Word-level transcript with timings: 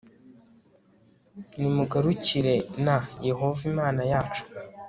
nimugarukiren 1.59 2.89
Yehova 3.27 3.61
Imana 3.71 4.01
yacu 4.11 4.43